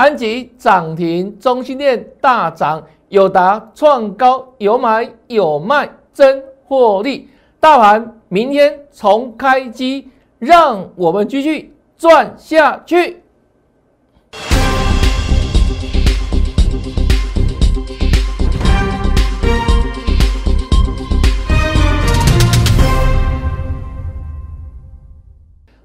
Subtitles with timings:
[0.00, 7.28] 安吉涨停，中心店大涨，友达创高，有买有卖，真获利。
[7.60, 10.08] 大盘明天重开机，
[10.38, 13.22] 让我们继续赚下去。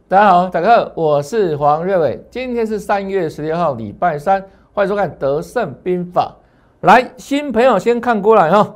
[0.08, 2.24] 大家好，大家好，我是黄瑞伟。
[2.30, 4.40] 今天是三月十六号，礼拜三，
[4.72, 6.38] 欢迎收看《德胜兵法》。
[6.86, 8.76] 来，新朋友先看过来哈，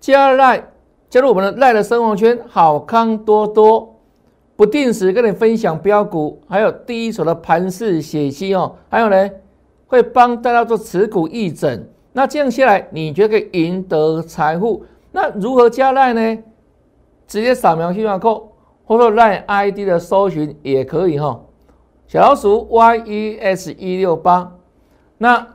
[0.00, 0.64] 加赖
[1.10, 3.96] 加入我们的赖的生活圈，好康多多，
[4.56, 9.30] 不定时跟你分享标股，还有第一手的盘势解析哦，还有呢，
[9.88, 11.86] 会帮大家做持股议诊。
[12.14, 14.86] 那这样下来，你觉得可以赢得财富？
[15.10, 16.42] 那如何加赖呢？
[17.26, 18.51] 直接扫描 QR code。
[18.84, 21.40] 或者 line ID 的搜寻也可以哈，
[22.06, 24.52] 小老鼠 YES 一六八。
[25.18, 25.46] 那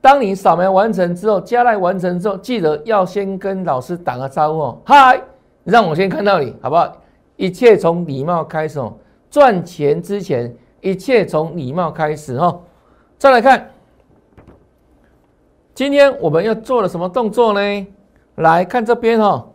[0.00, 5.20] 当你扫描完成之后，加赖完成之后，记得要先跟老师打个招呼，嗨，
[5.64, 6.96] 让我先看到你好不好？
[7.36, 8.94] 一切从礼貌开始哦，
[9.28, 12.60] 赚钱之前，一切从礼貌开始哈。
[13.18, 13.70] 再来看，
[15.74, 17.86] 今天我们要做了什么动作呢？
[18.36, 19.46] 来看这边哈。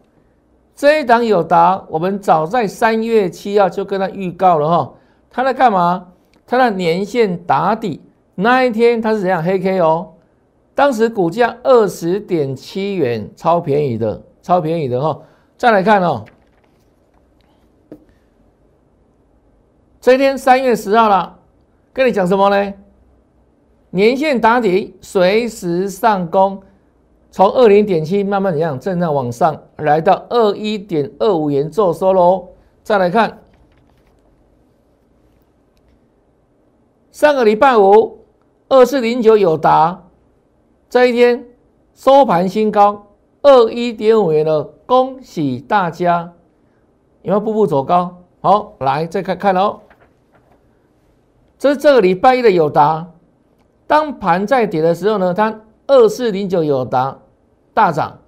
[0.75, 4.93] 这一档友达，我们早在三月七号就跟他预告了哈，
[5.29, 6.07] 他在干嘛？
[6.45, 8.01] 他的年线打底
[8.35, 10.13] 那一天，他是怎样黑 K 哦？
[10.75, 15.19] 当时股价二十点七元，超便宜的，超便宜的哈。
[15.55, 16.25] 再来看哦，
[20.01, 21.37] 这一天三月十号了，
[21.93, 22.73] 跟你讲什么呢？
[23.91, 26.59] 年线打底，随时上攻。
[27.29, 32.49] 从二零点七慢慢怎样震荡往上，来到二一点二五元做收喽。
[32.83, 33.39] 再来看
[37.11, 38.25] 上个礼拜五
[38.69, 40.03] 二四零九有达
[40.89, 41.45] 这一天
[41.93, 43.07] 收盘新高
[43.41, 46.33] 二一点五元了，恭喜大家！
[47.21, 48.17] 有没有步步走高？
[48.41, 49.81] 好，来再看看喽。
[51.57, 53.07] 这是这个礼拜一的友达，
[53.85, 57.19] 当盘在跌的时候呢，它二四零九友达。
[57.75, 58.19] 大涨，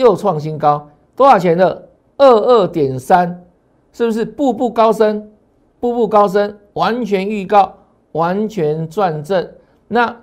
[0.00, 1.88] 又创新高，多少钱的？
[2.16, 3.44] 二二点三，
[3.92, 5.30] 是不是步步高升？
[5.78, 7.74] 步步高升，完全预告，
[8.12, 9.46] 完全转正。
[9.88, 10.16] 那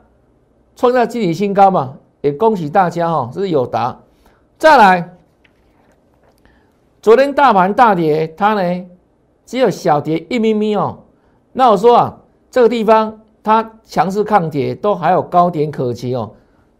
[0.75, 1.95] 创造基体新高嘛？
[2.21, 3.99] 也恭喜大家哈，这是有答。
[4.57, 5.15] 再来，
[7.01, 8.85] 昨天大盘大跌，它呢
[9.45, 10.97] 只有小跌一咪咪哦。
[11.53, 12.17] 那我说啊，
[12.49, 16.31] 这个地方它强势抗跌，都还有高点可期哦。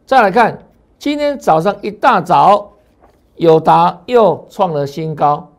[0.05, 0.63] 再来看。
[0.99, 2.71] 今天早上一大早，
[3.37, 5.51] 友达又创了新高，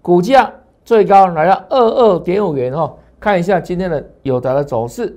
[0.00, 0.52] 股价
[0.84, 2.96] 最高来到二二点五元哦。
[3.20, 5.16] 看一下今天的友达的走势，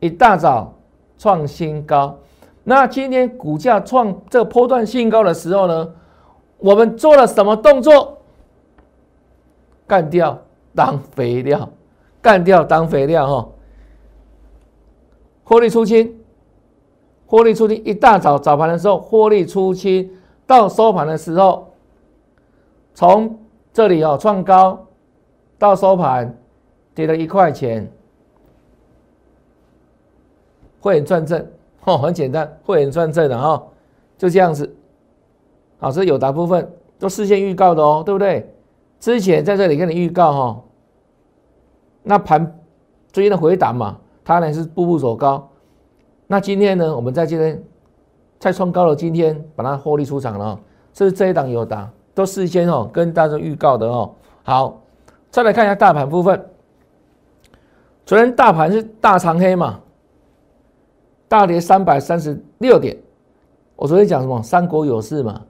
[0.00, 0.74] 一大早
[1.16, 2.18] 创新高。
[2.62, 5.94] 那今天股价创这个波段新高的时候呢，
[6.58, 8.18] 我们做了什么动作？
[9.86, 10.38] 干掉
[10.74, 11.68] 当肥料，
[12.22, 13.48] 干掉当肥料哈，
[15.44, 16.23] 获利出清。
[17.34, 20.08] 获利出清，一大早早盘的时候获利出清，
[20.46, 21.72] 到收盘的时候，
[22.94, 23.40] 从
[23.72, 24.86] 这里哦创高
[25.58, 26.38] 到收盘
[26.94, 27.90] 跌了一块钱，
[30.80, 31.44] 会员赚正
[31.82, 33.60] 哦，很简单，会员赚正的哈，
[34.16, 34.72] 就这样子。
[35.80, 38.48] 好，这有答部分都事先预告的哦，对不对？
[39.00, 40.62] 之前在这里跟你预告哈，
[42.04, 42.60] 那盘
[43.10, 45.50] 最近的回档嘛，它呢是步步走高。
[46.34, 46.96] 那今天呢？
[46.96, 47.62] 我们在今天
[48.40, 50.58] 再创高了，今天把它获利出场了。
[50.92, 54.12] 这是这一档有答，都事先哦跟大家预告的哦。
[54.42, 54.82] 好，
[55.30, 56.44] 再来看一下大盘部分。
[58.04, 59.78] 昨天大盘是大长黑嘛，
[61.28, 62.98] 大跌三百三十六点。
[63.76, 64.42] 我昨天讲什么？
[64.42, 65.40] 三国有事嘛，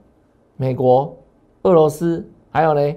[0.55, 1.17] 美国、
[1.63, 2.95] 俄罗斯还有呢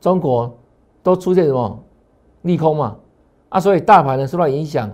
[0.00, 0.56] 中国
[1.02, 1.82] 都出现什么
[2.42, 2.96] 利空嘛？
[3.48, 4.88] 啊，所以大盘呢受到影响，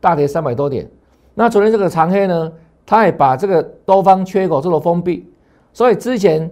[0.00, 0.90] 大跌三百多点。
[1.38, 2.50] 那昨天这个长黑呢，
[2.86, 5.30] 它也把这个多方缺口做了封闭，
[5.70, 6.50] 所以之前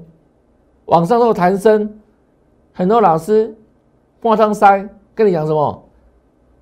[0.84, 2.00] 网上都有谈升，
[2.74, 3.56] 很多老师
[4.20, 5.88] 挂张塞跟你讲什么，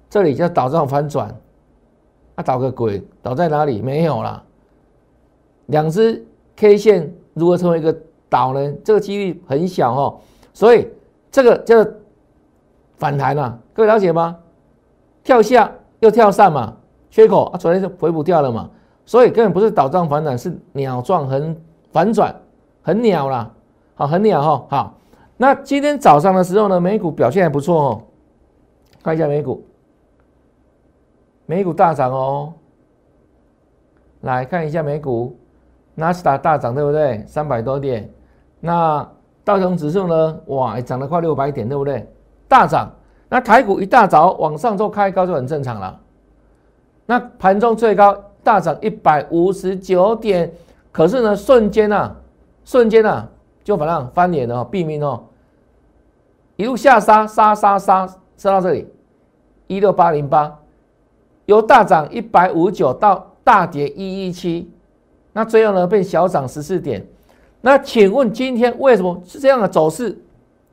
[0.08, 1.36] 这里叫倒账反转，
[2.36, 3.82] 啊倒个鬼，倒在哪里？
[3.82, 4.44] 没有啦，
[5.66, 6.24] 两只
[6.54, 7.92] K 线如何成为一个
[8.28, 8.72] 倒呢？
[8.84, 10.20] 这个几率很小哦，
[10.54, 10.88] 所以
[11.32, 11.84] 这个叫
[12.98, 14.38] 反弹啊，各位了解吗？
[15.24, 16.76] 跳下又跳上嘛。
[17.12, 18.70] 缺口啊，昨天就回补掉了嘛，
[19.04, 21.54] 所以根本不是倒状反转，是鸟状很
[21.92, 22.34] 反转，
[22.80, 23.50] 很鸟啦，
[23.94, 24.94] 好，很鸟哈，好。
[25.36, 28.02] 那今天早上的时候呢，美股表现还不错哦，
[29.02, 29.62] 看一下美股，
[31.44, 32.54] 美股大涨哦。
[34.22, 35.36] 来看一下美股，
[35.94, 37.22] 纳斯达大涨，对不对？
[37.26, 38.08] 三百多点。
[38.58, 39.06] 那
[39.44, 40.40] 道琼指数呢？
[40.46, 42.08] 哇，涨了快六百点，对不对？
[42.48, 42.90] 大涨。
[43.28, 46.00] 那台股一大早往上做开高就很正常了。
[47.06, 50.52] 那盘中最高大涨一百五十九点，
[50.90, 52.16] 可是呢，瞬间啊，
[52.64, 53.28] 瞬间啊，
[53.64, 55.24] 就反正翻脸了，毙命哦，
[56.56, 58.06] 一路下杀，杀杀杀，
[58.36, 58.88] 杀到这里，
[59.66, 60.58] 一六八零八，
[61.46, 64.70] 由大涨一百五九到大跌一一七，
[65.32, 67.06] 那最后呢，被小涨十四点。
[67.60, 70.20] 那请问今天为什么是这样的走势？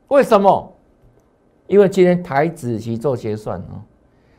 [0.07, 0.73] 为什么？
[1.67, 3.77] 因为今天台子期做结算啊。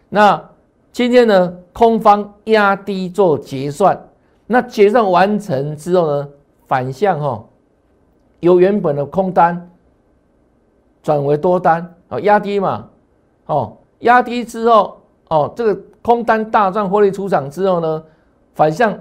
[0.08, 0.49] 那
[0.92, 4.08] 今天呢，空方压低做结算，
[4.46, 6.28] 那结算完成之后呢，
[6.66, 7.44] 反向哈，
[8.40, 9.70] 由原本的空单
[11.02, 12.88] 转为多单哦，压低嘛，
[13.46, 18.04] 哦，压低之后哦，这个空单大赚获利出场之后呢，
[18.54, 18.98] 反向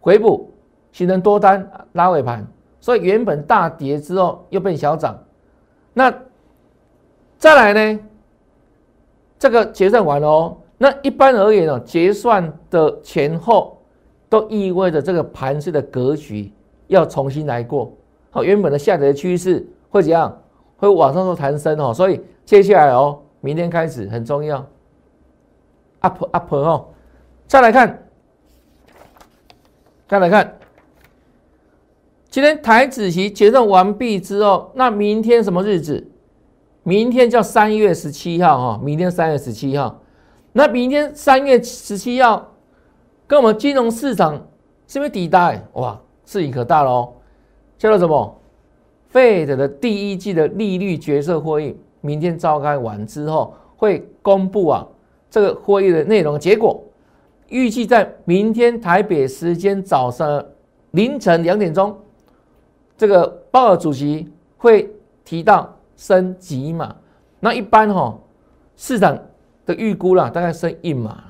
[0.00, 0.52] 回补
[0.92, 2.46] 形成多单拉尾盘。
[2.80, 5.18] 所以原本大跌之后又变小涨，
[5.94, 6.12] 那
[7.38, 8.00] 再来呢？
[9.38, 10.56] 这个结算完了哦。
[10.84, 13.78] 那一般而言呢，结算的前后
[14.28, 16.52] 都意味着这个盘势的格局
[16.88, 17.90] 要重新来过。
[18.30, 20.42] 好，原本的下跌趋势会怎样？
[20.76, 21.94] 会往上做弹升哦。
[21.94, 24.62] 所以接下来哦，明天开始很重要
[26.00, 26.88] ，up up 哦。
[27.46, 28.06] 再来看，
[30.06, 30.54] 再来看。
[32.28, 36.06] 今天台子期结算完毕之后，那明天什么日子？
[36.82, 40.02] 明天叫三月十七号哈，明天三月十七号。
[40.56, 42.52] 那明天三月十七号，
[43.26, 44.34] 跟我们金融市场
[44.86, 45.52] 是不是抵达？
[45.72, 47.12] 哇，事情可大喽！
[47.76, 48.40] 叫做什么
[49.12, 54.86] ？Fed 的第一季的利率决策会议，明天召开完之后会公布啊，
[55.28, 56.80] 这个会议的内容结果，
[57.48, 60.40] 预计在明天台北时间早上
[60.92, 61.98] 凌晨两点钟。
[62.96, 64.88] 这个鲍尔主席会
[65.24, 66.94] 提到升级嘛？
[67.40, 68.16] 那一般哈
[68.76, 69.18] 市场
[69.66, 71.22] 的预估啦，大概升一码，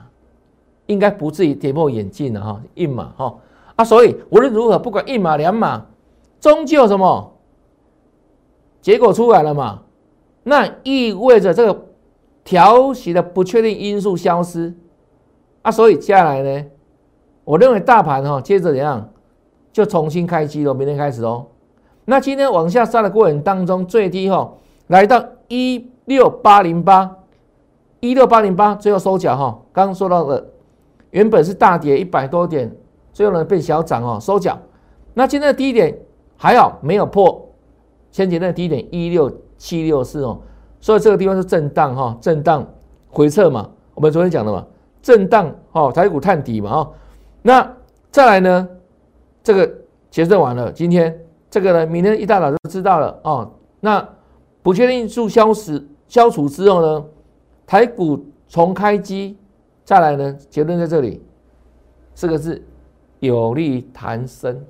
[0.86, 3.34] 应该不至于跌破眼镜了哈，一码哈
[3.76, 5.86] 啊，所以无论如何，不管一码两码，
[6.40, 7.32] 终究什么
[8.80, 9.82] 结果出来了嘛？
[10.42, 11.86] 那意味着这个
[12.44, 14.74] 调息的不确定因素消失
[15.62, 16.66] 啊，所以接下来呢，
[17.44, 19.08] 我认为大盘哈接着怎样
[19.72, 21.46] 就重新开机了，明天开始哦。
[22.04, 24.52] 那今天往下杀的过程当中，最低哈
[24.88, 27.16] 来到一六八零八，
[28.04, 29.58] 一六八零八，最后收脚哈。
[29.72, 30.46] 刚刚说到的，
[31.10, 32.70] 原本是大跌一百多点，
[33.14, 34.58] 最后呢变小涨哦，收脚。
[35.14, 35.96] 那今天的低点
[36.36, 37.48] 还好没有破
[38.12, 40.38] 前几天的低点一六七六四哦，
[40.80, 42.66] 所以这个地方是震荡哈，震荡
[43.08, 43.70] 回撤嘛。
[43.94, 44.66] 我们昨天讲的嘛，
[45.00, 46.92] 震荡哦，台股探底嘛哦。
[47.40, 47.66] 那
[48.10, 48.68] 再来呢，
[49.42, 49.72] 这个
[50.10, 51.18] 结算完了，今天。
[51.50, 53.48] 这个呢，明天一大早就知道了哦。
[53.78, 54.04] 那
[54.60, 57.04] 不确定因素消失消除之后呢，
[57.66, 59.36] 台股重开机，
[59.84, 61.22] 再来呢，结论在这里，
[62.14, 62.62] 四个字，
[63.20, 64.64] 有利弹升，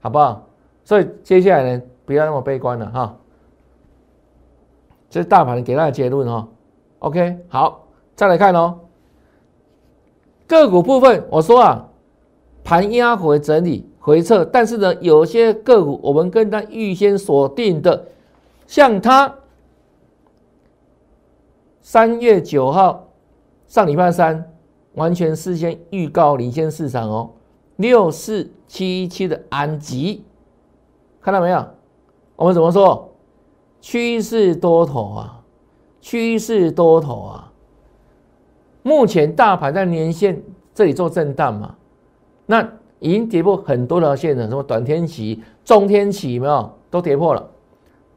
[0.00, 0.46] 好不好？
[0.84, 3.16] 所以接下来呢，不要那么悲观了哈。
[5.08, 6.48] 这是大盘给大家结论哈。
[7.00, 8.80] OK，好，再来看哦，
[10.46, 11.88] 个股部分，我说啊，
[12.62, 13.86] 盘压回整理。
[14.02, 18.06] 回撤，但是呢，有些个股我们跟它预先锁定的，
[18.66, 19.34] 像它
[21.80, 23.08] 三月九号
[23.66, 24.52] 上礼拜三
[24.94, 27.30] 完全事先预告领先市场哦，
[27.76, 30.24] 六四七七的安吉，
[31.20, 31.66] 看到没有？
[32.36, 33.12] 我们怎么说？
[33.80, 35.42] 趋势多头啊，
[36.00, 37.52] 趋势多头啊。
[38.82, 40.42] 目前大盘在年线
[40.74, 41.76] 这里做震荡嘛，
[42.46, 42.72] 那。
[43.02, 47.50] 已经跌破很多条线了，什么短天期、中天期，有没有都跌破了？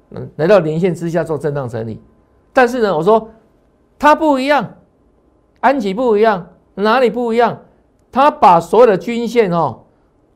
[0.09, 2.01] 嗯，来到年线之下做震荡整理。
[2.51, 3.29] 但是呢，我说
[4.03, 4.79] 它不一样，
[5.61, 7.61] 安吉不一样，哪里不一样？
[8.11, 9.83] 它把所有的均线哦，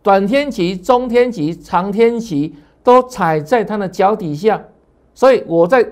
[0.02, 4.64] 短天期、中天期、长天期都踩在它的脚底下。
[5.14, 5.86] 所以我在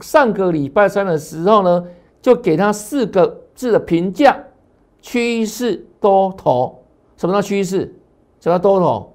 [0.00, 1.86] 上个礼拜三的时候呢，
[2.20, 4.38] 就给它四个字的评价：
[5.00, 6.84] 趋势多头。
[7.16, 7.90] 什么叫趋势？
[8.38, 9.14] 什么叫多头？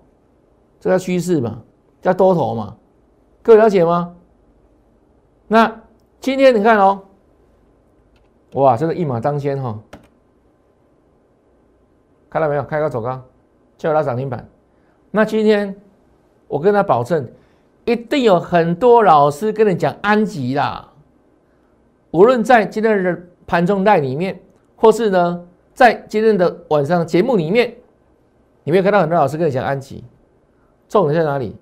[0.80, 1.62] 这叫趋势嘛？
[2.02, 2.76] 叫多头嘛？
[3.44, 4.16] 各位了解吗？
[5.48, 5.84] 那
[6.20, 7.04] 今天你看哦，
[8.54, 9.78] 哇，真的一马当先哈！
[12.30, 12.64] 看到没有？
[12.64, 13.22] 开高走高，
[13.78, 14.48] 就拉涨停板。
[15.12, 15.76] 那今天
[16.48, 17.30] 我跟他保证，
[17.86, 20.92] 一定有很多老师跟你讲安吉啦。
[22.12, 24.40] 无论在今天的盘中带里面，
[24.76, 25.46] 或是呢。
[25.72, 27.74] 在今天的晚上节目里面，
[28.66, 30.04] 你没有看到很多老师跟你讲安吉，
[30.90, 31.56] 重点在哪里？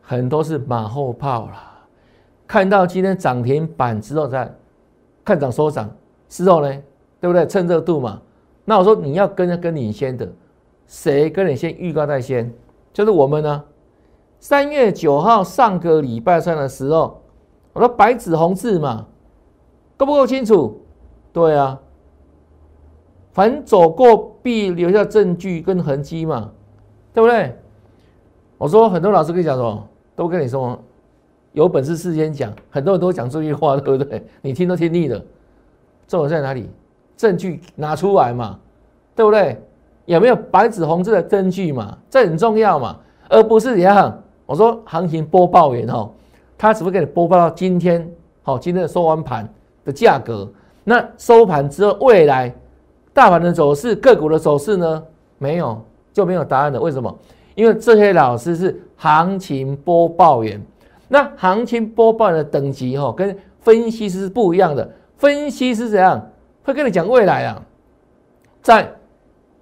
[0.00, 1.80] 很多是马后炮啦。
[2.46, 4.54] 看到今天涨停板之后再
[5.28, 5.90] 看涨收涨，
[6.26, 6.68] 之后呢，
[7.20, 7.46] 对不对？
[7.46, 8.22] 趁热度嘛。
[8.64, 10.26] 那我说你要跟跟领先的，
[10.86, 12.50] 谁跟你先预告在先？
[12.94, 13.62] 就是我们呢。
[14.40, 17.20] 三月九号上个礼拜三的时候，
[17.74, 19.06] 我说白纸红字嘛，
[19.98, 20.80] 够不够清楚？
[21.30, 21.78] 对啊，
[23.32, 26.52] 凡走过必留下证据跟痕迹嘛，
[27.12, 27.54] 对不对？
[28.56, 30.78] 我说很多老师跟你讲什么，都跟你说。
[31.58, 34.24] 有本事事先讲，很多人都讲这句话， 对不对？
[34.40, 35.20] 你听都听腻了。
[36.06, 36.70] 重点在哪里？
[37.16, 38.56] 证据拿出来嘛，
[39.16, 39.60] 对不对？
[40.06, 41.98] 有没有白纸红字的证据嘛？
[42.08, 42.96] 这很重要嘛，
[43.28, 44.22] 而不是怎样。
[44.46, 46.08] 我说行情播报员哦，
[46.56, 48.08] 他只会给你播报到今天，
[48.44, 49.52] 好，今天的收完盘
[49.84, 50.48] 的价格。
[50.84, 52.54] 那收盘之后，未来
[53.12, 55.02] 大盘的走势、个股的走势呢？
[55.38, 56.80] 没有，就没有答案了。
[56.80, 57.12] 为什么？
[57.56, 60.64] 因为这些老师是行情播报员。
[61.08, 64.88] 那行情播报的等级哈，跟分析师是不一样的。
[65.16, 66.30] 分析师怎样
[66.62, 67.62] 会跟你讲未来啊？
[68.62, 68.92] 在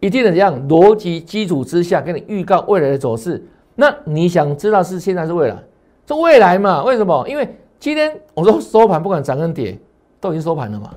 [0.01, 3.43] 一定的这样逻辑基础之下，跟你预告未来的走势。
[3.75, 5.57] 那你想知道是现在是未来？
[6.05, 6.85] 这未来嘛？
[6.85, 7.27] 为什么？
[7.29, 9.79] 因为今天我说收盘不管涨跟跌，
[10.21, 10.95] 都已经收盘了嘛，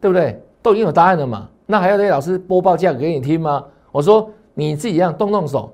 [0.00, 0.40] 对不对？
[0.62, 1.48] 都已经有答案了嘛。
[1.66, 3.64] 那还要这些老师播报价格给你听吗？
[3.92, 5.72] 我说你自己这样动动手，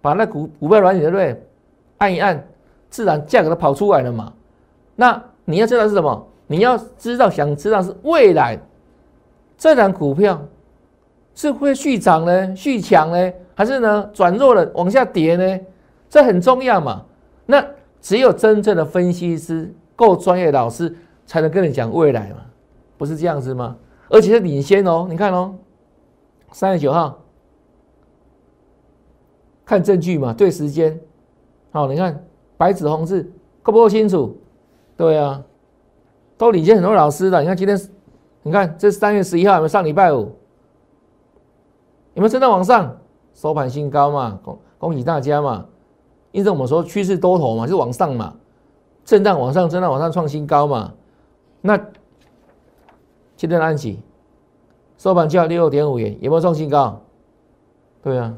[0.00, 1.42] 把那股股票软件对不对？
[1.98, 2.46] 按一按。
[2.88, 4.32] 自然价格都跑出来了嘛？
[4.94, 6.26] 那你要知道是什么？
[6.46, 8.58] 你要知道，想知道是未来
[9.58, 10.40] 这档股票
[11.34, 15.60] 是会续涨呢、续强呢，还是呢转弱了往下跌呢？
[16.08, 17.04] 这很重要嘛。
[17.46, 17.64] 那
[18.00, 20.94] 只有真正的分析师、够专业老师
[21.26, 22.38] 才能跟你讲未来嘛，
[22.96, 23.76] 不是这样子吗？
[24.08, 25.06] 而且是领先哦。
[25.10, 25.54] 你看哦，
[26.52, 27.18] 三月九号
[29.64, 30.98] 看证据嘛，对时间。
[31.72, 32.25] 好，你看。
[32.56, 33.22] 白纸红字
[33.62, 34.36] 够不够清楚？
[34.96, 35.42] 对啊，
[36.38, 37.40] 都领先很多老师的。
[37.40, 37.78] 你看今天，
[38.42, 40.32] 你看这是三月十一号，有没有上礼拜五？
[42.14, 42.96] 有没有真的往上
[43.34, 44.40] 收盘新高嘛？
[44.42, 45.66] 恭恭喜大家嘛！
[46.32, 48.34] 因为我们说趋势多头嘛，是往上嘛，
[49.04, 50.94] 震荡往上，震荡往上创新高嘛。
[51.60, 51.76] 那
[53.36, 54.00] 今天的安吉
[54.96, 56.98] 收盘价六点五元，有没有创新高？
[58.02, 58.34] 对啊，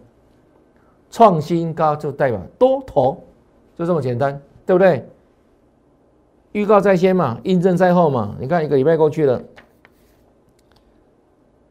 [1.09, 3.23] 创新高就代表多头。
[3.79, 5.09] 就这么简单，对不对？
[6.53, 8.35] 预告在先嘛，印证在后嘛。
[8.41, 9.41] 你看一个礼拜过去了，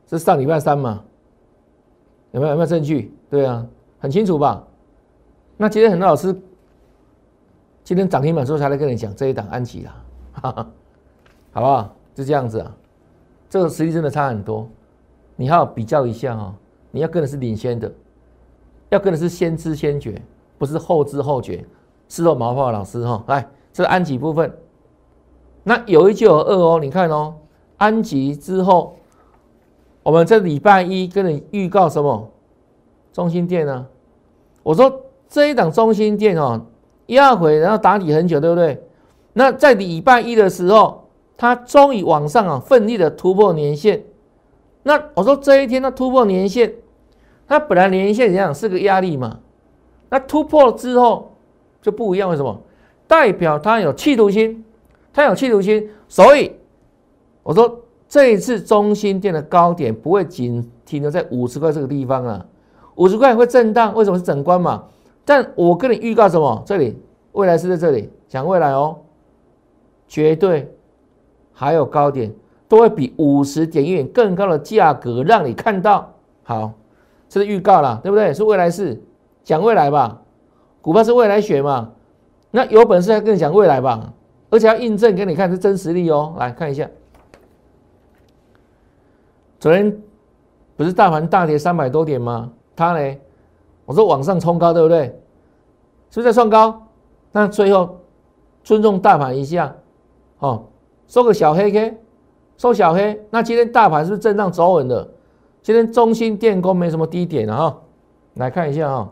[0.07, 1.03] 是上礼拜三嘛？
[2.31, 3.13] 有没有有没有证据？
[3.29, 3.67] 对啊，
[3.99, 4.65] 很清楚吧？
[5.57, 6.33] 那今天很多老师
[7.83, 10.03] 今天涨停板之后才来跟你讲这一档安琪啦，
[11.51, 11.93] 好不好？
[12.15, 12.73] 就这样子啊，
[13.49, 14.65] 这个实力真的差很多。
[15.35, 16.55] 你要比较一下啊，
[16.91, 17.91] 你要跟的是领先的，
[18.89, 20.21] 要跟的是先知先觉，
[20.57, 21.65] 不是后知后觉。
[22.09, 24.57] 是肉毛发老师哈，来，这是安吉部分。
[25.63, 27.35] 那有一就有二哦，你看哦，
[27.77, 28.95] 安吉之后，
[30.03, 32.29] 我们这礼拜一跟你预告什么？
[33.11, 33.85] 中心店呢？
[34.63, 36.65] 我说这一档中心店哦，
[37.07, 38.81] 压回然后打底很久，对不对？
[39.33, 44.03] 那在礼拜一的时候，它终于往上啊，奋力的突破年线。
[44.83, 46.73] 那我说这一天它突破年线，
[47.45, 49.39] 它本来年线怎样是个压力嘛？
[50.09, 51.33] 那突破之后。
[51.81, 52.61] 就不一样，为什么？
[53.07, 54.65] 代表他有企图心，
[55.13, 56.51] 他有企图心，所以
[57.41, 57.79] 我说
[58.09, 62.45] 这一次中心店的高点不会仅停留在五十块这个地方啊，
[62.95, 64.83] 五十块会震荡，为什么是整关嘛？
[65.23, 66.61] 但我跟你预告什么？
[66.65, 66.97] 这里
[67.31, 68.97] 未来是在这里，讲未来哦，
[70.07, 70.73] 绝对
[71.53, 72.33] 还有高点，
[72.67, 76.13] 都会比五十点一点更高的价格让你看到。
[76.43, 76.73] 好，
[77.29, 78.33] 这是预告了，对不对？
[78.33, 79.01] 是未来式，
[79.43, 80.21] 讲未来吧。
[80.87, 81.91] 股票是未来学嘛？
[82.49, 84.13] 那有本事要跟你讲未来吧，
[84.49, 86.33] 而且要印证给你看是真实力哦。
[86.39, 86.89] 来看一下，
[89.59, 90.01] 昨天
[90.77, 92.49] 不是大盘大跌三百多点吗？
[92.73, 93.17] 它呢，
[93.83, 95.07] 我说往上冲高，对不对？
[96.09, 96.81] 是不是在创高？
[97.33, 97.99] 那最后
[98.63, 99.75] 尊重大盘一下，
[100.39, 100.67] 哦，
[101.05, 101.97] 收个小黑 K，
[102.55, 103.21] 收小黑。
[103.29, 105.05] 那今天大盘是不是震荡走稳的？
[105.61, 107.77] 今天中心电工没什么低点了哈，
[108.35, 109.11] 来看一下哈。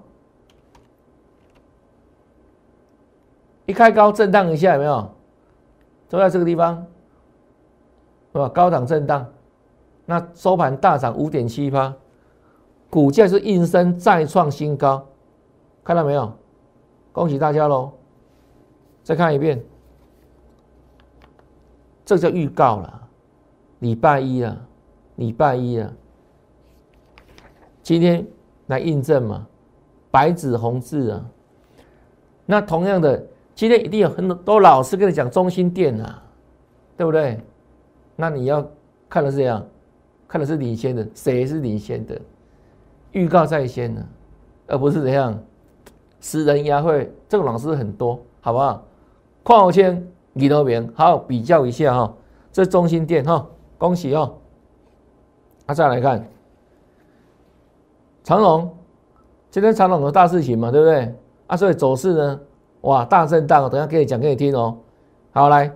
[3.65, 5.09] 一开高震荡一下有没有？
[6.07, 6.85] 都在这个地方，
[8.31, 8.47] 是吧？
[8.49, 9.25] 高档震荡，
[10.05, 11.93] 那收盘大涨五点七八，
[12.89, 15.05] 股价是应声再创新高，
[15.83, 16.31] 看到没有？
[17.11, 17.91] 恭喜大家喽！
[19.03, 19.63] 再看一遍，
[22.05, 23.07] 这叫预告了，
[23.79, 24.55] 礼拜一啊，
[25.15, 25.91] 礼拜一啊，
[27.81, 28.25] 今天
[28.67, 29.47] 来印证嘛，
[30.11, 31.25] 白纸红字啊。
[32.45, 33.25] 那同样的，
[33.55, 36.21] 今天一定有很多老师跟你讲中心店啊，
[36.97, 37.39] 对不对？
[38.17, 38.65] 那你要
[39.09, 39.65] 看的是这样，
[40.27, 42.19] 看的是领先的，谁是领先的？
[43.13, 44.05] 预告在先呢，
[44.67, 45.39] 而不是怎样，
[46.19, 48.83] 私人压会，这种老师很多，好不好？
[49.43, 52.13] 邝浩谦、李德明，好比较一下哈，
[52.51, 53.47] 这中心店哈，
[53.77, 54.35] 恭喜哦。
[55.65, 56.27] 啊，再来看
[58.23, 58.75] 长隆，
[59.49, 61.15] 今天长隆有大事情嘛，对不对？
[61.47, 62.39] 啊，所以走势呢，
[62.85, 64.77] 哇，大震荡哦，等下给你讲给你听哦。
[65.31, 65.71] 好，来，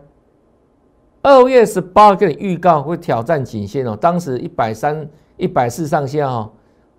[1.23, 6.49] 二月十八给你预告会挑战颈线哦，当时一百三、一百四上下哈。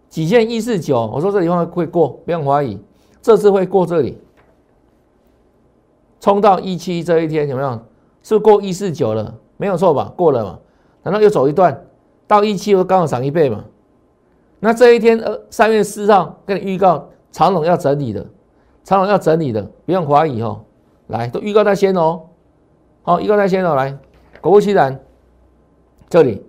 [0.09, 2.77] 几线一四九，我说这地方会过，不用怀疑，
[3.23, 4.19] 这次会过这里，
[6.19, 7.81] 冲到一七这一天有没有？
[8.23, 10.13] 是过一四九了，没有错吧？
[10.17, 10.59] 过了嘛？
[11.05, 11.87] 难道又走一段
[12.27, 13.65] 到一七又刚好涨一倍嘛？
[14.59, 18.27] 那这一天呃三月四号跟你预告长龙要整理的，
[18.85, 20.65] 长龙要整理的，不用怀疑哦。
[21.09, 22.23] 来，都预告在先哦，
[23.03, 23.75] 好，预告在先哦。
[23.75, 23.97] 来，
[24.41, 25.01] 果不其然，
[26.09, 26.45] 这里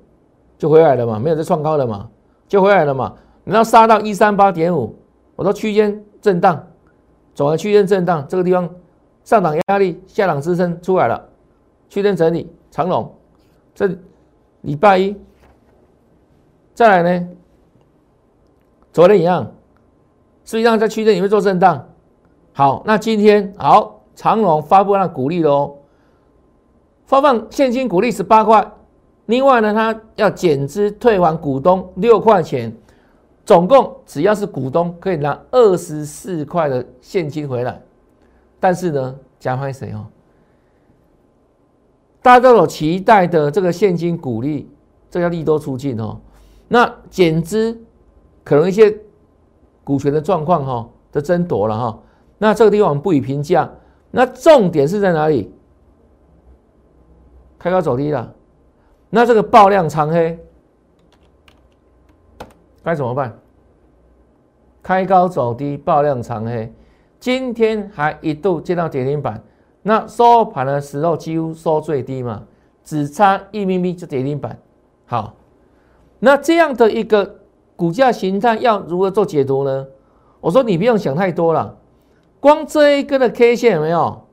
[0.58, 2.10] 就回来了嘛，没有再创高了嘛，
[2.48, 3.16] 就回来了嘛。
[3.44, 4.96] 你要杀到一三八点五，
[5.36, 6.68] 我说区间震荡，
[7.34, 8.70] 走完区间震荡，这个地方
[9.24, 11.28] 上档压力、下档支撑出来了，
[11.90, 13.12] 区间整理长龙，
[13.74, 13.90] 这
[14.62, 15.16] 礼拜一
[16.76, 17.28] 再来呢，
[18.94, 19.52] 昨天一样，
[20.46, 21.88] 实际上在区间里面做震荡。
[22.62, 25.78] 好，那今天好，长隆发布那鼓励喽，
[27.08, 28.72] 发放现金股利十八块，
[29.26, 32.72] 另外呢，它要减资退还股东六块钱。
[33.44, 37.82] 总共只要是股东可以拿二十四块的现金回来，
[38.60, 40.06] 但是呢，加派谁哦？
[42.22, 44.70] 大家都有期待的这个现金股利，
[45.10, 46.16] 这叫利多出尽哦。
[46.68, 47.76] 那减资
[48.44, 48.96] 可能一些
[49.84, 52.00] 股权的状况哈的争夺了哈。
[52.42, 53.70] 那这个地方我们不予评价。
[54.10, 55.54] 那重点是在哪里？
[57.60, 58.34] 开高走低了，
[59.12, 60.40] 那这个爆量长黑。
[62.84, 63.38] 该怎么办？
[64.82, 66.74] 开高走低，爆量长黑，
[67.20, 69.44] 今天还一度见到跌停板，
[69.84, 72.42] 那收盘的时候几乎收最低嘛，
[72.84, 74.58] 只差一咪咪就跌停板。
[75.06, 75.36] 好，
[76.18, 77.36] 那这样的一个
[77.76, 79.86] 股价形态要如何做解读呢？
[80.40, 81.78] 我说你不用想太多了，
[82.42, 84.24] 光这一根的 K 线有没有，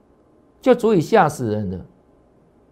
[0.60, 1.78] 就足以吓死人了。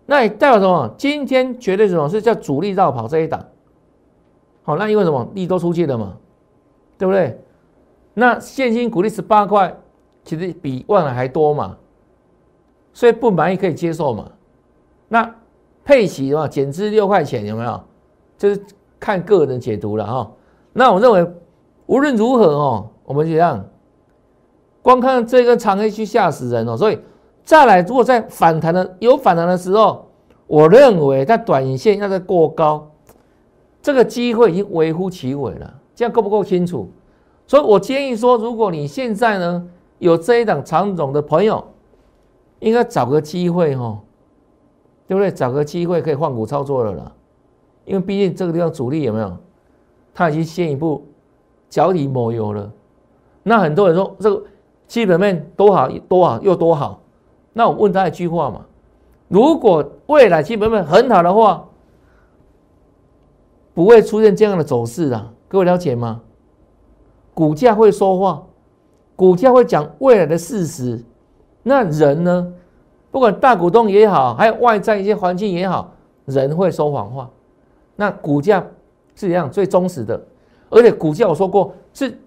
[0.07, 0.93] 那也代表什么？
[0.97, 3.45] 今天绝对什么是叫主力绕跑这一档。
[4.63, 6.17] 好，那因为什么利多出去了嘛，
[6.97, 7.39] 对不对？
[8.15, 9.77] 那现金股利十八块，
[10.25, 11.77] 其实比万海还多嘛，
[12.93, 14.31] 所以不满意可以接受嘛。
[15.09, 15.35] 那
[15.85, 17.81] 配息的话减资六块钱有没有？
[18.39, 18.65] 就是
[18.99, 20.33] 看个人解读了哈。
[20.73, 21.31] 那我认为
[21.87, 23.65] 无论如何哦，我们这样
[24.87, 26.77] 光看这个长黑去吓死人哦。
[26.77, 26.99] 所以
[27.43, 30.07] 再来，如果在反弹的有反弹的时候，
[30.47, 32.89] 我认为它短线要在过高。
[33.83, 36.89] 这个机会已经微乎其微了，这样够不够清楚？
[37.49, 39.69] 所以我建议说，如果你现在呢
[39.99, 41.65] 有这一档长总的朋友，
[42.61, 43.99] 应该找个机会哈，
[45.09, 45.33] 对不对？
[45.33, 47.13] 找个机会可以换股操作了啦，
[47.85, 49.37] 因为毕竟这个地方主力有没有？
[50.15, 51.05] 他已经先一步
[51.69, 52.71] 脚底抹油了。
[53.43, 54.43] 那很多人说这个
[54.87, 57.01] 基本面多好多好又多好，
[57.53, 58.67] 那我问他一句话嘛：
[59.29, 61.65] 如果未来基本面很好的话，
[63.75, 66.23] 不会出现这样的走势啊，各位了解吗？
[67.35, 68.45] 股价会说话，
[69.15, 71.05] 股价会讲未来的事实。
[71.63, 72.53] 那人呢？
[73.11, 75.93] 不管大股东也好，还有外在一些环境也好，
[76.27, 77.31] 人会说谎话。
[77.97, 78.61] 那股价
[79.15, 80.23] 是这样最忠实的，
[80.69, 82.19] 而且股价我说过是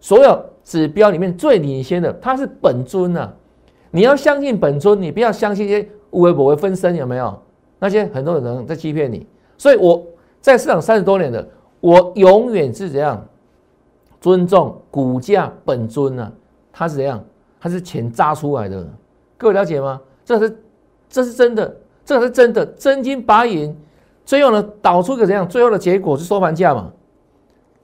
[0.00, 3.32] 所有指标里面最领先的，它是本尊呐。
[3.90, 7.40] 你要相信本尊，你不要相信一些无为不为分身，有没有？
[7.78, 10.04] 那些很多人在欺骗你，所以我。
[10.40, 11.48] 在市场三十多年的
[11.80, 13.26] 我，永远是怎样
[14.20, 16.32] 尊重股价本尊呢？
[16.70, 17.24] 它是怎样？
[17.58, 18.86] 它是钱扎出来的，
[19.38, 19.98] 各位了解吗？
[20.22, 20.58] 这是
[21.08, 21.74] 这是真的，
[22.04, 23.74] 这是真的，真金白银。
[24.26, 25.48] 最后呢，导出一个怎样？
[25.48, 26.92] 最后的结果是收盘价嘛？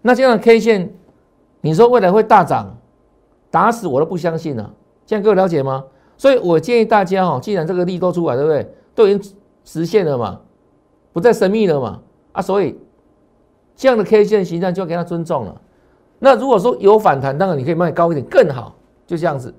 [0.02, 0.92] 那这样的 K 线，
[1.60, 2.76] 你说未来会大涨？
[3.50, 4.72] 打死我都不相信了。
[5.04, 5.84] 这样各位了解吗？
[6.16, 8.74] 所以我建议大家哈，既然这个利多出来，对不对？
[8.94, 10.40] 都已经实现了嘛，
[11.12, 12.00] 不再神秘了嘛。
[12.32, 12.78] 啊，所以
[13.74, 15.60] 这样的 K 线形态就要给他尊重了。
[16.18, 18.74] 那如果说有反弹，当然你可以卖高一点更好，
[19.06, 19.52] 就这样子。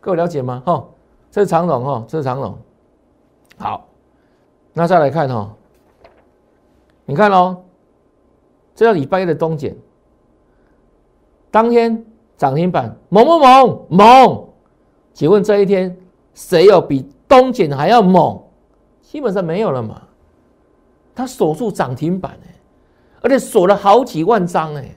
[0.00, 0.62] 各位了解吗？
[0.66, 0.84] 哈，
[1.30, 2.58] 这是长龙哈，这是长龙。
[3.56, 3.88] 好，
[4.74, 5.54] 那再来看哈，
[7.06, 7.62] 你看哦，
[8.74, 9.76] 这叫礼拜一的东减，
[11.52, 12.04] 当天
[12.36, 13.86] 涨停板猛不猛？
[13.90, 14.48] 猛！
[15.12, 15.94] 请问这一天
[16.32, 18.42] 谁有比东锦还要猛？
[19.02, 20.02] 基本上没有了嘛。
[21.14, 22.54] 他锁住涨停板哎，
[23.20, 24.96] 而且锁了好几万张哎，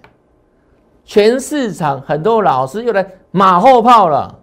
[1.04, 4.40] 全市场很多老师又来马后炮了，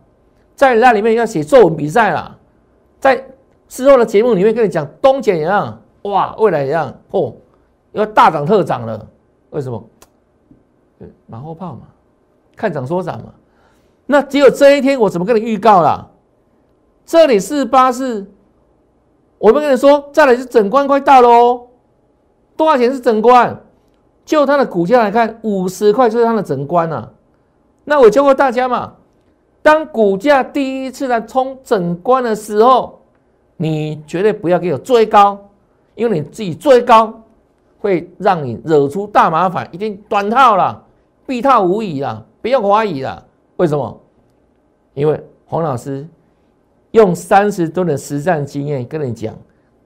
[0.55, 2.39] 在那里面要写作文比赛了，
[3.01, 3.25] 在
[3.69, 7.35] 之后的节目里面跟你讲东锦一样，哇，未来一样，嚯，
[7.93, 9.09] 要大涨特涨了，
[9.49, 9.83] 为什么？
[11.27, 11.87] 马后炮嘛，
[12.63, 13.35] 看涨说涨嘛。
[14.07, 16.09] 那只有这一天，我怎么跟你预告了？
[17.05, 18.31] 这里是八四，
[19.39, 21.67] 我们跟你说，再来是整关快到喽。
[22.57, 23.61] 多少钱是整关？
[24.25, 27.11] 就它的股价来看，五十块就是它的整关啊。
[27.83, 28.93] 那我教过大家嘛，
[29.61, 33.01] 当股价第一次来冲整关的时候，
[33.57, 35.37] 你绝对不要给我追高，
[35.97, 37.23] 因为你自己追高
[37.81, 40.85] 会让你惹出大麻烦，一定短套了，
[41.27, 43.25] 必套无疑了，不要怀疑了。
[43.57, 44.01] 为什么？
[44.93, 46.07] 因为黄老师
[46.91, 49.35] 用三十多年的实战经验跟你讲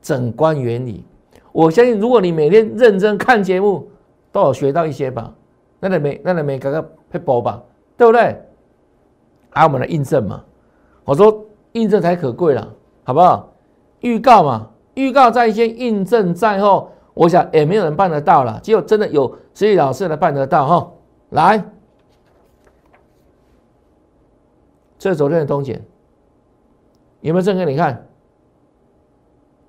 [0.02, 1.04] 整关原理。
[1.52, 3.88] 我相信，如果你每天认真看节目，
[4.32, 5.32] 都有学到一些吧？
[5.78, 7.62] 那你没，那你没搞个配播吧？
[7.96, 8.42] 对不对？
[9.50, 10.42] 啊，我们来印证嘛。
[11.04, 13.52] 我说印证才可贵了，好不好？
[14.00, 16.90] 预告嘛，预告在先，印证在后。
[17.14, 20.92] 我想也没有人办得到了，只有真的有实力老师来办得到哈。
[21.30, 21.64] 来，
[25.06, 25.80] 这是昨天的东检，
[27.20, 28.04] 有没有证给你看？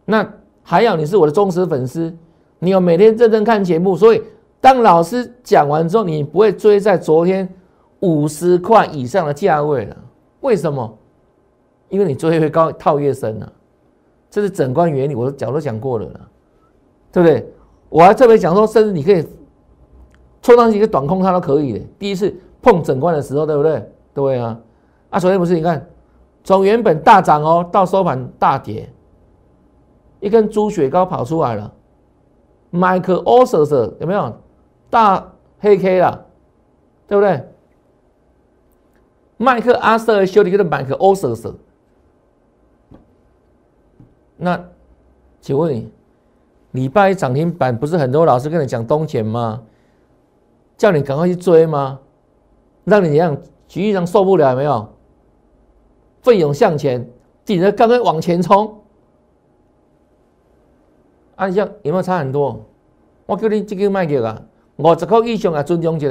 [0.06, 0.28] 那。
[0.64, 2.12] 还有，你是我的忠实粉丝，
[2.58, 4.22] 你有每天认真看节目，所以
[4.60, 7.48] 当老师讲完之后，你不会追在昨天
[8.00, 9.96] 五十块以上的价位了。
[10.42, 10.98] 为什么？
[11.90, 13.54] 因为你追越高套越深了，
[14.30, 16.30] 这是整关原理，我早都讲过了了，
[17.12, 17.48] 对不对？
[17.90, 19.24] 我还特别讲说，甚至你可以
[20.42, 21.80] 冲上去一个短空，它都可以的。
[21.98, 23.90] 第一次碰整关的时候，对不对？
[24.14, 24.60] 对啊，
[25.10, 25.88] 啊，昨天不是你看，
[26.44, 28.90] 从原本大涨哦，到收盘大跌。
[30.20, 31.72] 一根猪血糕跑出来了
[32.72, 34.42] ，Michael o s s e r 有没有
[34.90, 36.26] 大黑 K 了？
[37.08, 37.48] 对不对？
[39.38, 41.56] 麦克阿瑟修理一个 Michael o s s e r
[44.38, 44.66] 那
[45.40, 45.92] 请问你，
[46.72, 49.62] 礼拜一涨停板不是很多老师跟你讲东钱吗？
[50.76, 52.00] 叫你赶快去追吗？
[52.84, 53.38] 让你这样？
[53.68, 54.90] 局域上受不了有没有？
[56.28, 57.10] 奋勇向前，
[57.46, 58.82] 顶着刚刚往前冲。
[61.38, 62.66] 按照有没有差很多？
[63.26, 64.42] 我叫你这个卖给啊，
[64.76, 66.10] 五十块以上啊，尊重一下。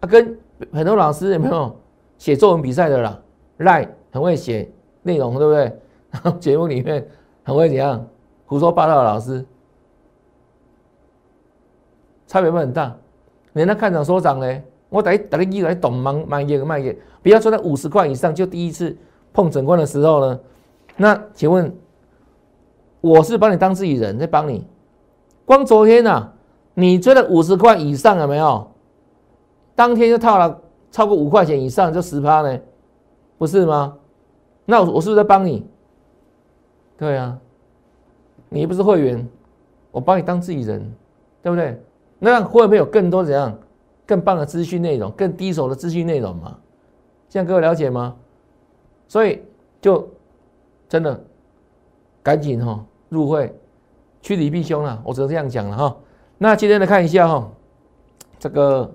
[0.00, 0.38] 啊，跟
[0.72, 1.76] 很多老师有没有
[2.16, 3.20] 写作文比赛的啦？
[3.58, 4.72] 赖很会写
[5.02, 5.64] 内容，对不对？
[6.10, 7.06] 然 后节目里面
[7.42, 8.08] 很会怎样
[8.46, 9.44] 胡说八道的老师，
[12.26, 12.96] 差别会很大。
[13.52, 18.96] 人家看涨说涨嘞，我等等你来懂卖卖给卖给，不要说在五十块以上就第一次
[19.32, 20.40] 碰整关的时候呢。
[20.96, 21.74] 那请问？
[23.00, 24.66] 我是把你当自己人在帮你，
[25.44, 26.32] 光昨天呐，
[26.72, 28.66] 你追了五十块以上有没有？
[29.74, 30.58] 当天就套了
[30.90, 32.58] 超过五块钱以上就十趴呢，
[33.36, 33.98] 不是吗？
[34.64, 35.66] 那我我是不是在帮你？
[36.96, 37.36] 对啊，
[38.48, 39.28] 你不是会员，
[39.90, 40.90] 我把你当自己人，
[41.42, 41.78] 对不对？
[42.18, 43.54] 那会不会有更多怎样
[44.06, 46.58] 更棒的资讯内容，更低手的资讯内容嘛？
[47.28, 48.16] 这样各位了解吗？
[49.08, 49.42] 所以
[49.80, 50.08] 就
[50.88, 51.24] 真的
[52.22, 52.84] 赶紧哈。
[53.10, 53.54] 入会，
[54.22, 55.96] 趋吉避凶了，我只能这样讲了哈。
[56.36, 57.48] 那今天来看一下哈，
[58.40, 58.92] 这个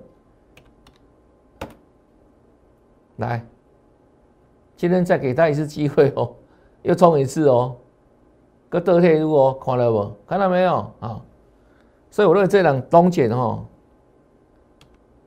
[3.16, 3.46] 来，
[4.76, 6.34] 今天再给他一次机会哦，
[6.82, 7.76] 又冲一次哦，
[8.68, 10.12] 个德铁路哦，看到不？
[10.26, 11.18] 看到没有啊？
[12.10, 13.64] 所以我认为这两东减哈，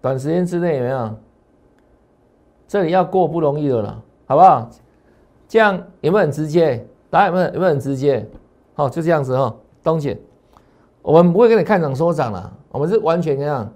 [0.03, 1.15] 短时间之内有没有？
[2.67, 4.69] 这里要过不容易的了，好不好？
[5.47, 6.85] 这样有没有很直接？
[7.09, 8.29] 答案有没有有没有很直接？
[8.73, 10.19] 好，就这样子哈，东姐，
[11.01, 13.71] 我们不会跟你看涨说涨了，我们是完全这样，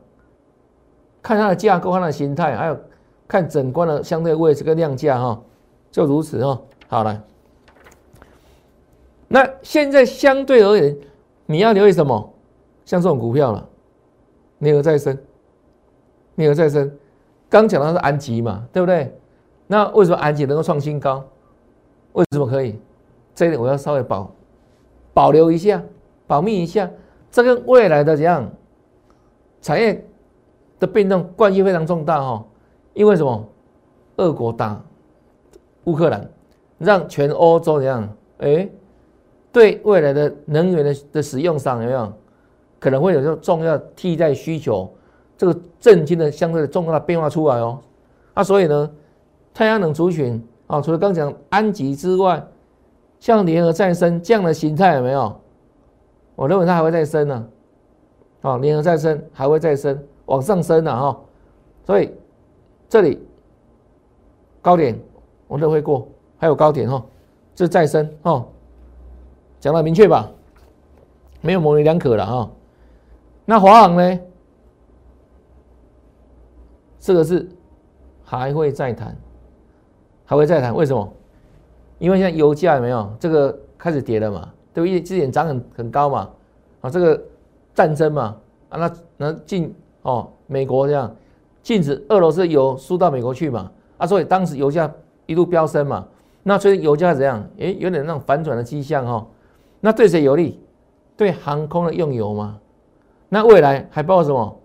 [1.21, 2.77] 看它的架构、它的形态，还有
[3.25, 5.41] 看整关的相对位置跟量价哈，
[5.89, 6.61] 就如此哈。
[6.89, 7.23] 好了，
[9.29, 10.97] 那现在相对而言，
[11.45, 12.33] 你要留意什么？
[12.83, 13.65] 像这种股票了，
[14.57, 15.17] 逆而再生，
[16.37, 16.89] 逆而再生，
[17.49, 19.11] 刚讲到是安吉嘛，对不对？
[19.65, 21.25] 那为什么安吉能够创新高？
[22.13, 22.79] 为什么可以？
[23.33, 24.31] 这一点我要稍微保。
[25.13, 25.81] 保留一下，
[26.27, 26.87] 保密一下，
[27.31, 28.47] 这跟未来的怎样
[29.61, 30.05] 产业
[30.79, 32.45] 的变动关系非常重大哈。
[32.93, 33.49] 因为什么？
[34.17, 34.79] 俄国打
[35.85, 36.29] 乌克兰，
[36.77, 38.07] 让全欧洲怎样？
[38.37, 38.69] 哎，
[39.51, 42.13] 对未来的能源的的使用上有没有
[42.79, 44.91] 可能会有这种重要替代需求
[45.37, 47.79] 这个震惊的相对的重大的变化出来哦。
[48.33, 48.89] 那所以呢，
[49.53, 52.45] 太阳能族群啊，除了刚讲安吉之外，
[53.19, 55.39] 像联合再生这样的形态有没有？
[56.35, 57.47] 我认为它还会再升呢。
[58.41, 61.19] 啊，联合再生还会再升，往上升呢哈。
[61.85, 62.13] 所以
[62.87, 63.25] 这里
[64.61, 64.99] 高点
[65.47, 67.03] 我都会过，还有高点哈，
[67.55, 68.45] 这再升哈，
[69.59, 70.29] 讲的明确吧？
[71.41, 72.51] 没有模棱两可了哈。
[73.45, 74.19] 那华航呢？
[76.99, 77.47] 这个是
[78.23, 79.15] 还会再谈，
[80.25, 80.75] 还会再谈。
[80.75, 81.13] 为什么？
[81.99, 84.51] 因为现在油价有没有这个开始跌了嘛？
[84.73, 85.01] 对不对？
[85.01, 86.29] 之前涨很很高嘛？
[86.81, 87.19] 啊，这个
[87.73, 88.37] 战争嘛，
[88.69, 91.15] 啊，那那禁哦，美国这样
[91.63, 93.71] 禁止俄罗斯油输到美国去嘛？
[93.97, 94.91] 啊，所以当时油价
[95.25, 96.07] 一路飙升嘛。
[96.43, 97.43] 那所以油价怎样？
[97.57, 99.27] 诶，有点那种反转的迹象哈。
[99.79, 100.59] 那对谁有利？
[101.15, 102.59] 对航空的用油吗？
[103.27, 104.59] 那未来还包括什么？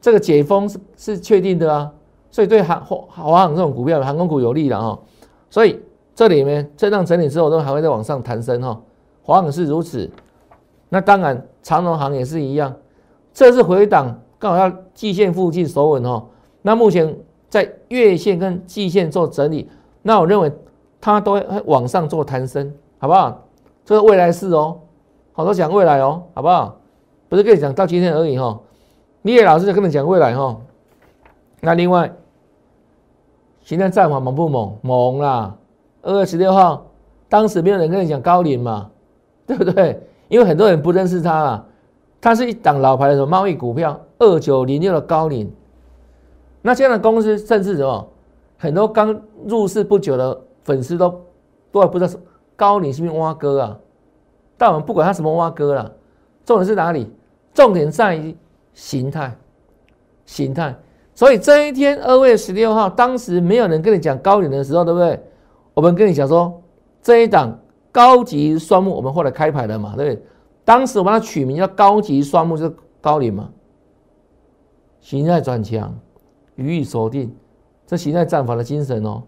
[0.00, 1.92] 这个解封是是确定的啊，
[2.30, 4.98] 所以对航华华航这种股票，航空股有利的哈。
[5.50, 5.80] 所以
[6.14, 8.80] 这里面震荡整理之后，都还会再往上弹升哈。
[9.22, 10.10] 华航是如此，
[10.88, 12.74] 那当然长荣航也是一样。
[13.32, 16.24] 这次回档刚好要季线附近守稳哦。
[16.62, 17.16] 那目前
[17.48, 19.68] 在月线跟季线做整理，
[20.02, 20.50] 那我认为
[21.00, 23.46] 它都会往上做弹升，好不好？
[23.84, 24.80] 这是未来式哦，
[25.32, 26.76] 好多讲未来哦，好不好？
[27.28, 28.60] 不是跟你讲到今天而已哈，
[29.22, 30.56] 你也老师就跟你讲未来哈。
[31.60, 32.10] 那另外，
[33.62, 34.78] 现在战法猛不猛？
[34.82, 35.54] 猛啦！
[36.02, 36.86] 二月十六号，
[37.28, 38.90] 当时没有人跟你讲高领嘛，
[39.46, 40.00] 对不对？
[40.28, 41.66] 因为很多人不认识他啊。
[42.22, 45.50] 他是一档老牌的什么贸易股票，二九零六的高领。
[46.62, 48.08] 那这样的公司，甚至什么
[48.58, 51.20] 很多刚入市不久的粉丝都
[51.72, 52.18] 都还不知道是
[52.56, 53.78] 高领是不是挖哥啊？
[54.58, 55.90] 但我们不管他什么挖哥了，
[56.44, 57.10] 重点是哪里？
[57.54, 58.36] 重点在于
[58.72, 59.36] 形态，
[60.24, 60.74] 形态。
[61.14, 65.22] 所以这一天二月十六号，当时没有人跟你讲高点的时候，对不对？
[65.74, 66.62] 我们跟你讲说
[67.02, 67.58] 这一档
[67.92, 70.24] 高级双木，我们后来开牌了嘛，对不对？
[70.64, 73.50] 当时我把它取名叫高级双木，就是高领嘛。
[75.00, 75.98] 形态转强，
[76.54, 77.34] 予以锁定，
[77.86, 79.22] 这形态战法的精神哦。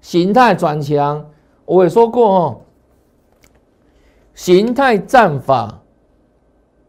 [0.00, 1.24] 形态转强，
[1.64, 2.60] 我也说过哦，
[4.34, 5.78] 形态战法。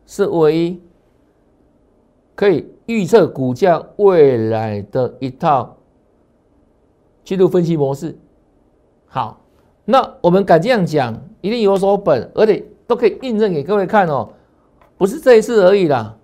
[0.05, 0.82] 是唯一
[2.35, 5.77] 可以预测股价未来的一套
[7.23, 8.17] 季度分析模式。
[9.05, 9.41] 好，
[9.85, 14.29] 那我们敢这样讲，一定有所本，而且都可以印证给各位看哦，
[14.97, 16.17] 不是这一次而已啦，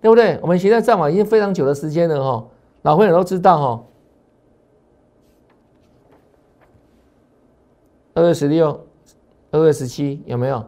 [0.00, 0.38] 对不对？
[0.42, 2.46] 我们现在战法已经非常久的时间了哈，
[2.82, 3.84] 老朋友都知道哈。
[8.14, 8.86] 二月十六、
[9.50, 10.64] 二月十七有没有？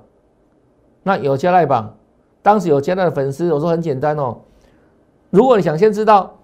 [1.03, 1.97] 那有加赖榜。
[2.41, 4.41] 当时有加奈的粉丝，我说很简单哦，
[5.33, 6.39] 如果你想先知道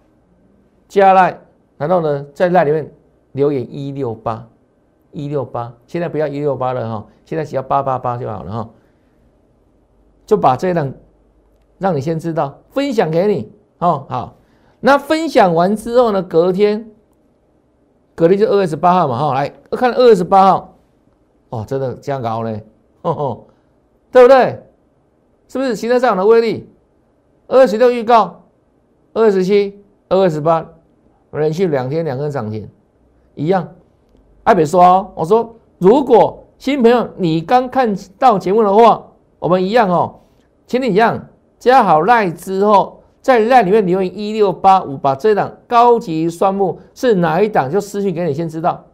[0.89, 1.39] 加奈，
[1.77, 2.91] 然后呢在那里面
[3.33, 4.49] 留言一六八
[5.13, 8.71] 一六八，现在不要一六八了哈，现在只要八八八就好了哈，
[10.25, 10.91] 就把这档
[11.77, 14.07] 让你先知道，分享给你哦。
[14.09, 14.37] 好，
[14.81, 16.91] 那分享完之后呢，隔天
[18.15, 20.79] 隔天就二月十八号嘛哈，来看二月十八号，
[21.51, 22.65] 哦，真的这样搞嘞，
[23.03, 23.45] 哦哦，
[24.11, 24.65] 对不对？
[25.47, 26.71] 是不是形态上的威力？
[27.47, 28.38] 二十六预告，
[29.19, 30.65] 二十七、二十八，
[31.33, 32.69] 连续两天两根涨停，
[33.35, 33.69] 一样。
[34.45, 39.09] 艾北说哦，我说如果新朋友你刚看到节目的话，
[39.41, 40.21] 我们一样哦，
[40.69, 41.29] 请你一样
[41.59, 48.85] 加好赖之后，在赖里面留言一六八五，把这档高级双木是哪一档就私信给你，先知道。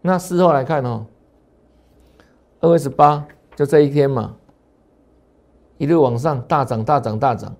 [0.00, 1.06] 那事后来看哦，
[2.60, 4.34] 二十八就这一天嘛。
[5.78, 7.54] 一路往上大涨，大涨，大涨。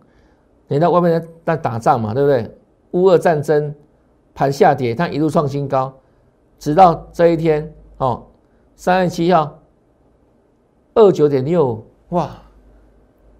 [0.68, 2.56] 你到外面在打仗嘛，对不对？
[2.92, 3.74] 乌俄战争，
[4.34, 5.92] 盘下跌，它一路创新高，
[6.58, 8.24] 直到这一天哦，
[8.76, 9.58] 三月七号，
[10.94, 12.30] 二九点六，哇，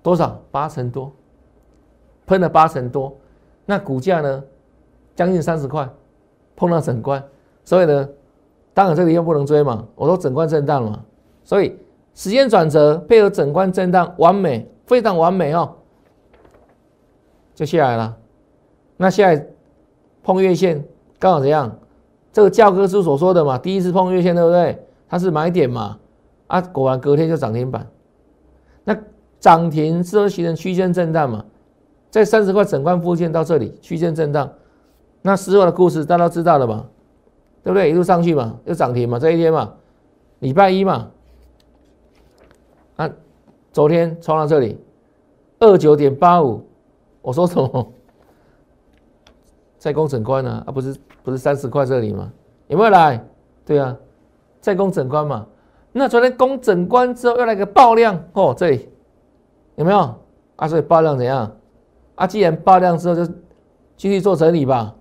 [0.02, 0.40] 多少？
[0.50, 1.12] 八成多，
[2.26, 3.16] 喷了八成多。
[3.66, 4.44] 那股价呢，
[5.14, 5.88] 将近三十块，
[6.56, 7.22] 碰到整关。
[7.64, 8.08] 所以呢，
[8.72, 9.86] 当然这里又不能追嘛。
[9.94, 11.04] 我说整关震荡嘛，
[11.44, 11.78] 所以。
[12.16, 15.74] 时间转折配合整关震荡，完美，非常完美哦，
[17.54, 18.16] 就下来了。
[18.96, 19.46] 那现在
[20.22, 20.84] 碰月线
[21.18, 21.78] 刚好怎样？
[22.32, 24.78] 这个教科书所说的嘛，第一次碰月线对不对？
[25.08, 25.98] 它是买点嘛，
[26.48, 27.86] 啊，果然隔天就涨停板。
[28.82, 28.96] 那
[29.38, 31.44] 涨停之后形成区间震荡嘛，
[32.10, 34.50] 在三十块整关附近到这里区间震荡。
[35.22, 36.86] 那事后的故事大家都知道了嘛，
[37.62, 37.90] 对不对？
[37.90, 39.72] 一路上去嘛，又涨停嘛，这一天嘛，
[40.40, 41.10] 礼拜一嘛。
[42.96, 43.10] 啊
[43.72, 44.78] 昨天冲到这里，
[45.60, 46.64] 二九点八五，
[47.24, 47.92] 我说什么？
[49.78, 50.62] 在攻整关呢？
[50.66, 52.30] 啊，不是不是三十块这里吗？
[52.68, 53.24] 有没有来？
[53.64, 53.96] 对啊，
[54.60, 55.46] 在攻整关嘛。
[55.90, 58.90] 那昨天攻整关之后又来个爆量哦，这里
[59.76, 60.14] 有没有？
[60.56, 61.50] 啊，所以爆量怎样？
[62.16, 63.26] 啊，既然爆量之后就
[63.96, 64.94] 继续做整理吧。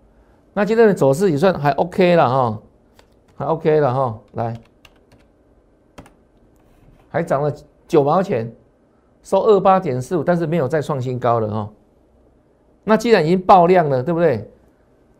[0.54, 2.62] 那今天的走势也算还 OK 了哈，
[3.36, 4.20] 还 OK 了哈。
[4.32, 4.58] 来，
[7.10, 7.54] 还涨了
[7.86, 8.50] 九毛钱，
[9.24, 11.70] 收二八点四五，但是没有再创新高了哈。
[12.84, 14.50] 那既然已经爆量了，对不对？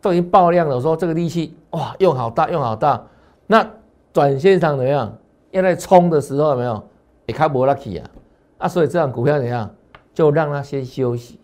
[0.00, 3.02] 都已经爆量了，我说这个力气哇，用好大，用好大。
[3.46, 3.66] 那
[4.12, 5.16] 短线上怎么样？
[5.50, 6.82] 要在冲的时候有没有？
[7.26, 8.10] 也开不 lucky 啊！
[8.58, 9.70] 啊，所以这样股票怎样？
[10.12, 11.40] 就让它先休息，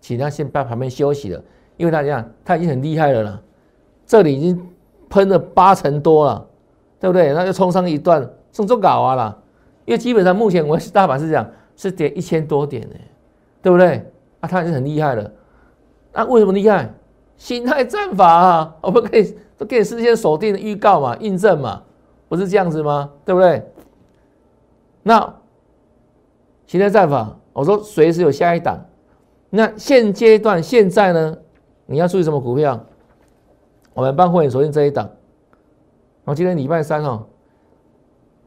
[0.00, 1.40] 请它先在旁边休息了。
[1.76, 2.28] 因为它怎样？
[2.44, 3.40] 它已经很厉害了啦，
[4.06, 4.68] 这里已经
[5.08, 6.46] 喷了八成多了，
[6.98, 7.32] 对不对？
[7.32, 9.38] 那就冲上一段，送中搞啊啦。
[9.84, 12.96] 因为基本上目前我大盘是这样是跌一千多点呢，
[13.62, 14.04] 对不对？
[14.40, 15.30] 啊，它已经很厉害了。
[16.14, 16.94] 那为什么厉害？
[17.36, 21.82] 心态战法啊，我们可以都可以事先锁定的预告嘛，印证嘛，
[22.28, 23.10] 不是这样子吗？
[23.24, 23.62] 对不对？
[25.02, 25.34] 那
[26.66, 28.86] 心态战法，我说随时有下一档。
[29.50, 31.36] 那现阶段现在呢，
[31.86, 32.86] 你要注意什么股票？
[33.92, 35.10] 我们帮会员锁定这一档。
[36.24, 37.26] 我今天礼拜三哦，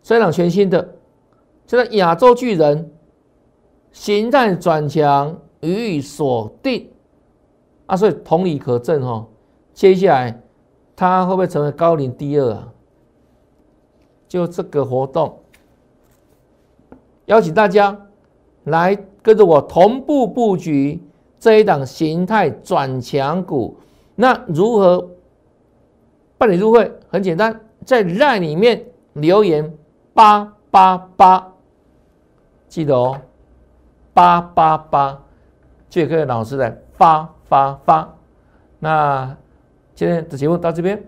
[0.01, 0.95] 这档全新的，
[1.65, 2.89] 现在亚洲巨人
[3.91, 6.89] 形态转强，予以锁定。
[7.87, 9.25] 啊，所以同理可证哈，
[9.73, 10.41] 接下来
[10.95, 12.67] 它会不会成为高龄第二啊？
[14.27, 15.39] 就这个活动，
[17.25, 17.97] 邀请大家
[18.65, 21.01] 来跟着我同步布局
[21.39, 23.77] 这一档形态转强股。
[24.15, 25.09] 那如何
[26.37, 26.91] 办理入会？
[27.07, 29.73] 很简单，在 LINE 里面留言
[30.13, 31.53] 八八八，
[32.67, 33.21] 记得哦，
[34.13, 35.21] 八八八，
[35.89, 37.33] 就可以老师来发。
[37.47, 38.15] 发发，
[38.79, 39.35] 那
[39.95, 41.01] 今天的节目到这边，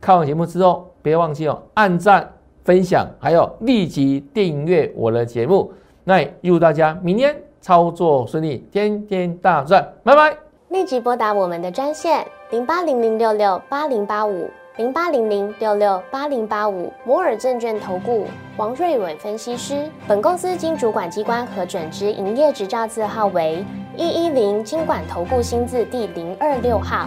[0.00, 2.32] 看完节目之后，别忘记哦，按赞、
[2.64, 5.72] 分享，还有立即订阅我的节目。
[6.04, 10.36] 那也祝大家明天操作顺利，天天大赚，拜拜！
[10.68, 19.86] 立即拨打我们的专线零八零零六六八零八五零八零零六六八零八五摩尔证券投顾王瑞伟分析师。
[20.08, 23.62] 本公司经主管机关核准之营业执照字号为。
[23.98, 27.06] 一一零金管投顾新字第零二六号，